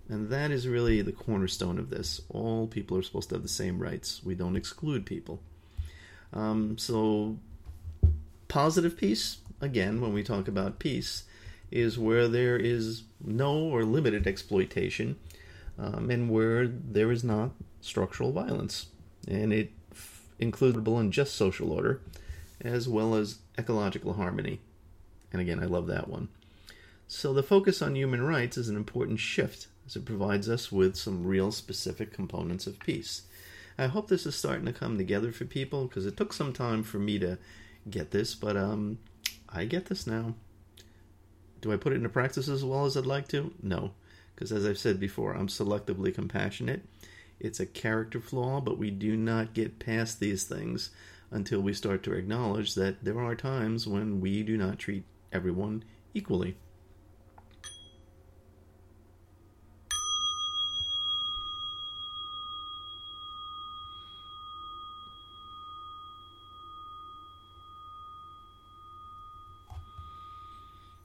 And 0.10 0.30
that 0.30 0.52
is 0.52 0.68
really 0.68 1.02
the 1.02 1.12
cornerstone 1.12 1.78
of 1.78 1.90
this. 1.90 2.22
All 2.30 2.68
people 2.68 2.98
are 2.98 3.04
supposed 3.04 3.30
to 3.30 3.36
have 3.36 3.44
the 3.44 3.50
same 3.50 3.80
rights. 3.80 4.24
We 4.24 4.36
don't 4.36 4.56
exclude 4.56 5.06
people. 5.06 5.42
Um, 6.32 6.78
so, 6.78 7.38
positive 8.48 8.96
peace, 8.96 9.38
again, 9.60 10.00
when 10.00 10.14
we 10.14 10.24
talk 10.24 10.48
about 10.48 10.80
peace, 10.80 11.24
is 11.72 12.00
where 12.00 12.30
there 12.30 12.56
is 12.56 13.04
no 13.22 13.58
or 13.58 13.84
limited 13.84 14.26
exploitation 14.26 15.18
um, 15.78 16.10
and 16.10 16.30
where 16.30 16.66
there 16.68 17.12
is 17.12 17.26
not 17.26 17.52
structural 17.82 18.32
violence. 18.32 18.88
And 19.28 19.52
it 19.52 19.72
f- 20.40 20.62
in 20.62 21.12
just 21.12 21.36
social 21.36 21.72
order 21.72 22.02
as 22.62 22.88
well 22.88 23.16
as 23.16 23.40
ecological 23.58 24.14
harmony. 24.14 24.60
And 25.32 25.42
again, 25.42 25.62
I 25.62 25.66
love 25.66 25.88
that 25.88 26.08
one. 26.08 26.30
So, 27.08 27.34
the 27.34 27.44
focus 27.44 27.82
on 27.82 27.96
human 27.96 28.22
rights 28.22 28.58
is 28.58 28.68
an 28.68 28.76
important 28.76 29.20
shift 29.20 29.68
as 29.86 29.96
it 29.96 30.06
provides 30.06 30.50
us 30.50 30.72
with 30.72 30.98
some 30.98 31.26
real 31.26 31.52
specific 31.52 32.12
components 32.12 32.68
of 32.68 32.80
peace. 32.80 33.24
I 33.78 33.88
hope 33.88 34.08
this 34.08 34.26
is 34.26 34.36
starting 34.36 34.66
to 34.66 34.74
come 34.74 34.98
together 34.98 35.32
for 35.32 35.46
people 35.46 35.86
because 35.86 36.06
it 36.06 36.18
took 36.18 36.34
some 36.34 36.52
time 36.52 36.84
for 36.84 36.98
me 36.98 37.20
to 37.20 37.38
get 37.90 38.12
this, 38.12 38.36
but 38.36 38.58
um, 38.58 38.98
I 39.48 39.66
get 39.66 39.86
this 39.86 40.08
now. 40.08 40.34
Do 41.62 41.72
I 41.72 41.78
put 41.78 41.94
it 41.94 41.98
into 41.98 42.10
practice 42.10 42.50
as 42.50 42.66
well 42.66 42.86
as 42.86 42.98
I'd 42.98 43.06
like 43.06 43.28
to? 43.30 43.54
No, 43.62 43.92
because 44.36 44.52
as 44.52 44.66
I've 44.66 44.78
said 44.78 45.00
before, 45.00 45.34
I'm 45.34 45.48
selectively 45.48 46.14
compassionate. 46.14 46.84
It's 47.40 47.60
a 47.60 47.66
character 47.66 48.20
flaw, 48.20 48.62
but 48.62 48.78
we 48.78 48.90
do 48.90 49.16
not 49.16 49.54
get 49.54 49.80
past 49.80 50.20
these 50.20 50.44
things 50.44 50.90
until 51.30 51.62
we 51.62 51.74
start 51.74 52.04
to 52.04 52.14
acknowledge 52.14 52.74
that 52.76 53.04
there 53.04 53.20
are 53.20 53.36
times 53.36 53.88
when 53.88 54.22
we 54.22 54.44
do 54.44 54.58
not 54.58 54.80
treat 54.80 55.04
everyone 55.32 55.84
equally. 56.14 56.58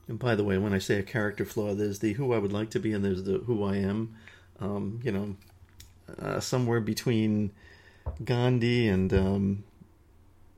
And 0.08 0.18
by 0.18 0.34
the 0.34 0.44
way, 0.44 0.58
when 0.58 0.74
I 0.74 0.78
say 0.78 0.98
a 0.98 1.02
character 1.02 1.44
flaw, 1.44 1.74
there's 1.74 2.00
the 2.00 2.12
who 2.12 2.32
I 2.34 2.38
would 2.38 2.52
like 2.52 2.70
to 2.70 2.78
be, 2.78 2.92
and 2.92 3.04
there's 3.04 3.22
the 3.24 3.38
who 3.38 3.64
I 3.64 3.76
am. 3.76 4.14
Um, 4.60 5.00
you 5.02 5.10
know, 5.10 5.36
uh, 6.20 6.40
somewhere 6.40 6.80
between 6.80 7.52
Gandhi 8.24 8.88
and 8.88 9.12
um, 9.12 9.64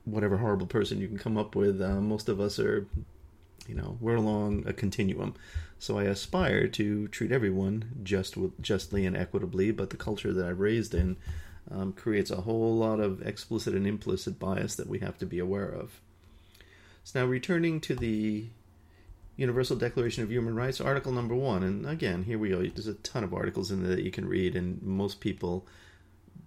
whatever 0.05 0.39
horrible 0.39 0.67
person 0.67 1.01
you 1.01 1.09
can 1.09 1.19
come 1.19 1.37
up 1.37 1.55
with. 1.55 1.81
Uh, 1.81 2.01
most 2.01 2.29
of 2.29 2.41
us 2.41 2.59
are, 2.59 2.87
you 3.67 3.75
know, 3.75 3.97
we're 4.01 4.17
along 4.17 4.65
a 4.67 4.73
continuum. 4.73 5.35
So 5.79 5.99
I 5.99 6.05
aspire 6.05 6.67
to 6.69 7.09
treat 7.09 7.33
everyone 7.33 8.01
just 8.03 8.37
with, 8.37 8.61
justly 8.63 9.05
and 9.05 9.17
equitably, 9.17 9.71
but 9.71 9.91
the 9.91 9.97
culture 9.97 10.33
that 10.33 10.47
I've 10.47 10.61
raised 10.61 10.95
in 10.95 11.17
um, 11.71 11.93
creates 11.93 12.31
a 12.31 12.43
whole 12.43 12.77
lot 12.77 13.01
of 13.01 13.23
explicit 13.27 13.75
and 13.75 13.87
implicit 13.87 14.39
bias 14.39 14.75
that 14.77 14.89
we 14.89 14.99
have 15.01 15.19
to 15.19 15.27
be 15.27 15.39
aware 15.39 15.69
of. 15.69 16.01
So 17.05 17.21
now 17.21 17.27
returning 17.27 17.81
to 17.83 17.95
the 17.95 18.47
Universal 19.37 19.77
Declaration 19.77 20.23
of 20.23 20.31
Human 20.31 20.55
Rights, 20.55 20.81
Article 20.81 21.13
Number 21.13 21.35
One. 21.35 21.63
And 21.63 21.87
again, 21.87 22.23
here 22.23 22.39
we 22.39 22.51
go. 22.51 22.63
There's 22.63 22.87
a 22.87 22.95
ton 22.95 23.25
of 23.25 23.35
articles 23.35 23.71
in 23.71 23.83
there 23.83 23.97
that 23.97 24.05
you 24.05 24.11
can 24.11 24.29
read, 24.29 24.55
and 24.55 24.81
most 24.83 25.21
people, 25.21 25.67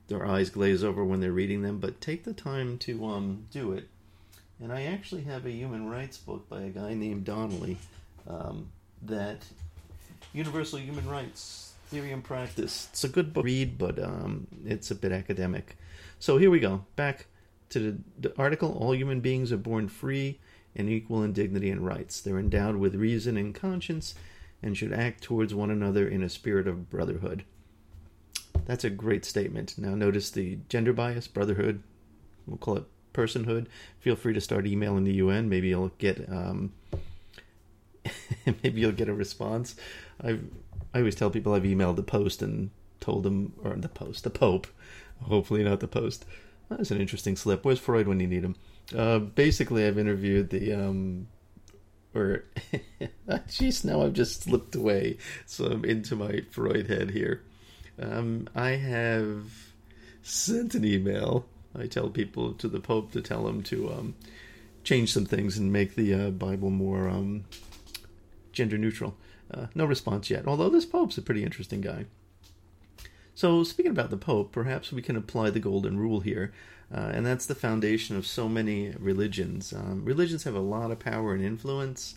their 0.08 0.26
eyes 0.26 0.50
glaze 0.50 0.84
over 0.84 1.04
when 1.04 1.20
they're 1.20 1.32
reading 1.32 1.62
them. 1.62 1.80
But 1.80 2.00
take 2.00 2.24
the 2.24 2.34
time 2.34 2.78
to 2.80 3.06
um, 3.06 3.46
do 3.52 3.74
it. 3.74 3.90
And 4.62 4.72
I 4.72 4.84
actually 4.84 5.24
have 5.24 5.46
a 5.46 5.52
human 5.52 5.90
rights 5.90 6.18
book 6.18 6.48
by 6.50 6.62
a 6.62 6.70
guy 6.70 6.94
named 6.94 7.26
Donnelly 7.26 7.78
um, 8.28 8.70
that 9.04 9.46
Universal 10.34 10.80
Human 10.80 11.08
Rights 11.08 11.74
Theory 11.90 12.12
and 12.12 12.24
Practice. 12.24 12.88
It's 12.92 13.04
a 13.04 13.10
good 13.10 13.34
book 13.34 13.46
read, 13.46 13.78
but 13.78 14.02
um, 14.02 14.48
it's 14.66 14.92
a 14.92 14.96
bit 14.96 15.12
academic. 15.12 15.78
So 16.20 16.38
here 16.38 16.50
we 16.50 16.60
go. 16.60 16.86
Back 16.96 17.28
to 17.70 17.80
the, 17.80 17.98
the 18.30 18.38
article 18.38 18.76
All 18.80 18.96
human 18.96 19.20
beings 19.20 19.52
are 19.52 19.58
born 19.58 19.90
free 19.90 20.40
and 20.78 20.90
equal 20.90 21.24
in 21.24 21.34
dignity 21.34 21.70
and 21.70 21.86
rights. 21.86 22.22
They're 22.22 22.40
endowed 22.40 22.78
with 22.78 22.96
reason 22.96 23.36
and 23.36 23.54
conscience 23.54 24.16
and 24.64 24.78
should 24.78 24.94
act 24.94 25.24
towards 25.24 25.54
one 25.54 25.70
another 25.70 26.08
in 26.08 26.24
a 26.24 26.30
spirit 26.30 26.68
of 26.68 26.90
brotherhood. 26.90 27.44
That's 28.66 28.84
a 28.84 28.90
great 28.90 29.26
statement. 29.26 29.78
Now, 29.78 29.96
notice 29.96 30.30
the 30.30 30.60
gender 30.70 30.94
bias, 30.94 31.28
brotherhood, 31.28 31.84
we'll 32.46 32.58
call 32.58 32.78
it 32.78 32.86
personhood. 33.14 33.68
Feel 34.00 34.16
free 34.16 34.34
to 34.34 34.42
start 34.42 34.68
emailing 34.68 35.04
the 35.04 35.16
UN. 35.16 35.50
Maybe 35.50 35.70
you'll 35.70 35.92
get 35.98 36.30
um, 36.30 36.74
maybe 38.64 38.82
you'll 38.82 38.92
get 38.92 39.10
a 39.10 39.14
response. 39.14 39.76
I 40.24 40.40
I 40.94 41.00
always 41.00 41.16
tell 41.16 41.30
people 41.30 41.54
I've 41.54 41.64
emailed 41.64 41.96
the 41.96 42.04
Post 42.04 42.42
and 42.42 42.70
told 43.00 43.24
them, 43.24 43.54
or 43.64 43.76
the 43.76 43.90
Post, 43.90 44.24
the 44.24 44.30
Pope. 44.30 44.68
Hopefully 45.24 45.64
not 45.64 45.80
the 45.80 45.88
Post. 45.88 46.26
That's 46.70 46.92
an 46.92 47.02
interesting 47.02 47.36
slip. 47.36 47.64
Where's 47.64 47.80
Freud 47.80 48.08
when 48.08 48.20
you 48.20 48.28
need 48.28 48.44
him? 48.44 48.56
Uh, 48.96 49.20
basically, 49.20 49.86
I've 49.86 49.98
interviewed 49.98 50.50
the 50.50 50.74
um, 50.74 51.28
or 52.14 52.46
jeez, 53.48 53.86
now 53.86 54.02
I've 54.02 54.14
just 54.14 54.44
slipped 54.44 54.76
away. 54.76 55.18
So 55.46 55.66
I'm 55.66 55.86
into 55.86 56.16
my 56.16 56.42
Freud 56.52 56.88
head 56.88 57.12
here. 57.12 57.44
Um, 58.02 58.48
I 58.56 58.72
have 58.72 59.52
sent 60.22 60.76
an 60.76 60.86
email. 60.86 61.46
I 61.78 61.88
tell 61.88 62.10
people 62.10 62.54
to 62.54 62.68
the 62.68 62.80
Pope 62.80 63.12
to 63.12 63.22
tell 63.22 63.48
him 63.48 63.62
to 63.64 63.92
um, 63.92 64.16
change 64.84 65.14
some 65.14 65.26
things 65.26 65.58
and 65.58 65.72
make 65.72 65.96
the 65.96 66.14
uh, 66.14 66.30
Bible 66.32 66.70
more 66.70 67.08
um, 67.08 67.46
gender 68.52 68.78
neutral. 68.78 69.16
Uh, 69.54 69.68
no 69.76 69.86
response 69.86 70.30
yet, 70.30 70.48
although 70.48 70.70
this 70.70 70.86
Pope's 70.86 71.18
a 71.18 71.22
pretty 71.22 71.44
interesting 71.44 71.82
guy. 71.82 72.06
So, 73.38 73.64
speaking 73.64 73.92
about 73.92 74.10
the 74.10 74.18
Pope, 74.18 74.52
perhaps 74.52 74.92
we 74.92 75.04
can 75.04 75.16
apply 75.16 75.52
the 75.52 75.60
golden 75.60 76.00
rule 76.00 76.22
here, 76.22 76.52
uh, 76.92 77.12
and 77.14 77.24
that's 77.24 77.46
the 77.46 77.54
foundation 77.54 78.16
of 78.16 78.26
so 78.26 78.50
many 78.50 78.96
religions. 78.98 79.72
Um, 79.72 80.04
religions 80.04 80.46
have 80.46 80.56
a 80.56 80.60
lot 80.60 80.90
of 80.90 80.98
power 80.98 81.36
and 81.36 81.44
influence. 81.44 82.16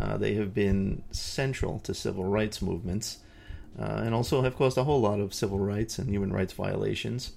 Uh, 0.00 0.16
they 0.16 0.34
have 0.34 0.54
been 0.54 1.02
central 1.10 1.80
to 1.80 1.92
civil 1.92 2.26
rights 2.26 2.62
movements, 2.62 3.18
uh, 3.76 4.02
and 4.04 4.14
also 4.14 4.42
have 4.42 4.54
caused 4.54 4.78
a 4.78 4.84
whole 4.84 5.00
lot 5.00 5.18
of 5.18 5.34
civil 5.34 5.58
rights 5.58 5.98
and 5.98 6.08
human 6.08 6.32
rights 6.32 6.52
violations. 6.52 7.32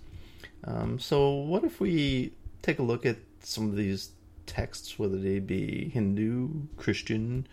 Um, 0.63 0.99
so, 0.99 1.31
what 1.31 1.63
if 1.63 1.79
we 1.79 2.31
take 2.61 2.77
a 2.77 2.83
look 2.83 3.07
at 3.07 3.17
some 3.39 3.67
of 3.67 3.75
these 3.75 4.11
texts, 4.45 4.99
whether 4.99 5.17
they 5.17 5.39
be 5.39 5.89
Hindu, 5.89 6.67
Christian, 6.77 7.47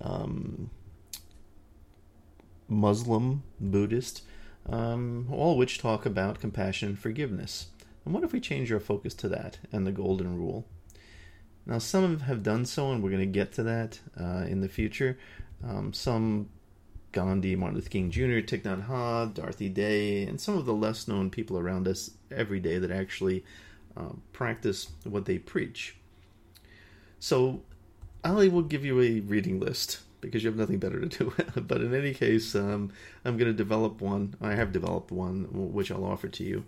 um, 0.00 0.70
Muslim, 2.68 3.44
Buddhist? 3.60 4.22
Um, 4.66 5.28
all 5.30 5.56
which 5.56 5.78
talk 5.78 6.06
about 6.06 6.40
compassion 6.40 6.90
and 6.90 6.98
forgiveness. 6.98 7.66
And 8.04 8.12
what 8.12 8.24
if 8.24 8.32
we 8.32 8.40
change 8.40 8.72
our 8.72 8.80
focus 8.80 9.14
to 9.14 9.28
that 9.28 9.58
and 9.72 9.86
the 9.86 9.92
golden 9.92 10.36
rule? 10.36 10.66
Now, 11.66 11.78
some 11.78 12.20
have 12.20 12.42
done 12.42 12.66
so, 12.66 12.92
and 12.92 13.02
we're 13.02 13.10
going 13.10 13.20
to 13.20 13.26
get 13.26 13.52
to 13.52 13.62
that 13.62 14.00
uh, 14.20 14.44
in 14.46 14.60
the 14.60 14.68
future. 14.68 15.18
Um, 15.66 15.94
some 15.94 16.50
Gandhi, 17.12 17.56
Martin 17.56 17.76
Luther 17.76 17.88
King 17.88 18.10
Jr., 18.10 18.42
Thich 18.42 18.62
Nhat 18.62 18.86
Hanh, 18.86 19.32
Dorothy 19.32 19.70
Day, 19.70 20.24
and 20.24 20.38
some 20.38 20.58
of 20.58 20.66
the 20.66 20.74
less 20.74 21.08
known 21.08 21.30
people 21.30 21.58
around 21.58 21.88
us 21.88 22.10
every 22.30 22.60
day 22.60 22.78
that 22.78 22.90
actually 22.90 23.44
uh, 23.96 24.12
practice 24.32 24.88
what 25.04 25.24
they 25.24 25.38
preach. 25.38 25.96
So, 27.18 27.62
Ali 28.22 28.50
will 28.50 28.62
give 28.62 28.84
you 28.84 29.00
a 29.00 29.20
reading 29.20 29.58
list 29.58 30.00
because 30.24 30.42
you 30.42 30.50
have 30.50 30.58
nothing 30.58 30.78
better 30.78 31.00
to 31.00 31.06
do. 31.06 31.32
but 31.60 31.80
in 31.80 31.94
any 31.94 32.14
case, 32.14 32.54
um, 32.54 32.92
I'm 33.24 33.36
going 33.36 33.50
to 33.50 33.56
develop 33.56 34.00
one. 34.00 34.34
I 34.40 34.54
have 34.54 34.72
developed 34.72 35.10
one, 35.10 35.48
which 35.72 35.90
I'll 35.90 36.04
offer 36.04 36.28
to 36.28 36.44
you. 36.44 36.64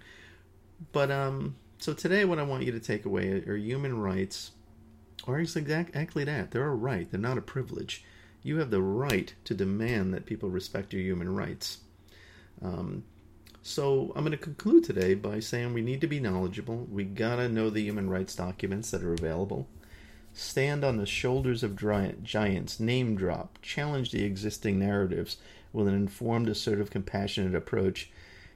But 0.92 1.10
um, 1.10 1.56
so 1.78 1.92
today, 1.92 2.24
what 2.24 2.38
I 2.38 2.42
want 2.42 2.64
you 2.64 2.72
to 2.72 2.80
take 2.80 3.04
away 3.04 3.28
are 3.30 3.56
human 3.56 3.98
rights, 3.98 4.52
or 5.26 5.38
exactly 5.38 6.24
that. 6.24 6.50
They're 6.50 6.68
a 6.68 6.74
right. 6.74 7.10
They're 7.10 7.20
not 7.20 7.38
a 7.38 7.42
privilege. 7.42 8.04
You 8.42 8.58
have 8.58 8.70
the 8.70 8.82
right 8.82 9.34
to 9.44 9.54
demand 9.54 10.14
that 10.14 10.26
people 10.26 10.50
respect 10.50 10.92
your 10.92 11.02
human 11.02 11.34
rights. 11.34 11.78
Um, 12.62 13.04
so 13.62 14.12
I'm 14.14 14.22
going 14.22 14.30
to 14.30 14.36
conclude 14.36 14.84
today 14.84 15.14
by 15.14 15.40
saying 15.40 15.74
we 15.74 15.82
need 15.82 16.00
to 16.02 16.06
be 16.06 16.20
knowledgeable. 16.20 16.86
We 16.90 17.02
gotta 17.04 17.48
know 17.48 17.68
the 17.68 17.82
human 17.82 18.08
rights 18.08 18.36
documents 18.36 18.92
that 18.92 19.02
are 19.02 19.12
available 19.12 19.66
stand 20.36 20.84
on 20.84 20.98
the 20.98 21.06
shoulders 21.06 21.62
of 21.62 21.76
giants, 21.76 22.78
name 22.78 23.16
drop, 23.16 23.58
challenge 23.62 24.10
the 24.10 24.22
existing 24.22 24.78
narratives 24.78 25.38
with 25.72 25.88
an 25.88 25.94
informed, 25.94 26.46
assertive, 26.48 26.90
compassionate 26.90 27.54
approach, 27.54 28.10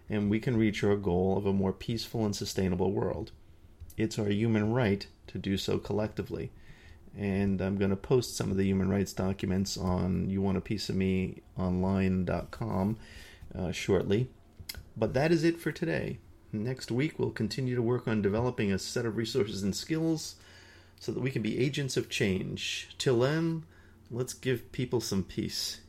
and 0.09 0.29
we 0.29 0.39
can 0.39 0.59
reach 0.59 0.85
our 0.85 0.97
goal 0.97 1.39
of 1.39 1.47
a 1.47 1.55
more 1.55 1.73
peaceful 1.73 2.27
and 2.27 2.37
sustainable 2.37 2.93
world. 2.93 3.33
It's 3.97 4.19
our 4.19 4.29
human 4.29 4.75
right 4.75 5.07
to 5.29 5.39
do 5.39 5.57
so 5.57 5.79
collectively. 5.79 6.51
And 7.17 7.63
I'm 7.63 7.79
going 7.79 7.91
to 7.91 7.97
post 7.97 8.37
some 8.37 8.51
of 8.51 8.59
the 8.59 8.65
human 8.65 8.91
rights 8.91 9.15
documents 9.15 9.79
on 9.79 10.29
youwantapieceofmeonline.com 10.29 12.99
uh, 13.59 13.73
shortly. 13.73 14.29
But 14.97 15.15
that 15.15 15.33
is 15.33 15.43
it 15.45 15.59
for 15.59 15.73
today. 15.73 16.19
Next 16.53 16.91
week, 16.91 17.19
we'll 17.19 17.31
continue 17.31 17.75
to 17.75 17.83
work 17.83 18.07
on 18.07 18.23
developing 18.23 18.71
a 18.71 18.79
set 18.79 19.07
of 19.07 19.17
resources 19.17 19.63
and 19.63 19.75
skills 19.75 20.37
so 21.01 21.11
that 21.11 21.21
we 21.21 21.31
can 21.31 21.43
be 21.43 21.59
agents 21.59 21.97
of 21.97 22.09
change. 22.09 22.91
Till 22.99 23.19
then, 23.19 23.65
let's 24.11 24.35
give 24.35 24.71
people 24.71 25.01
some 25.01 25.25
peace. 25.25 25.81